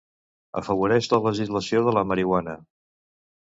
Afavoreix 0.61 1.09
la 1.11 1.19
legalització 1.19 1.83
de 1.89 1.95
la 1.99 2.05
marihuana. 2.13 2.57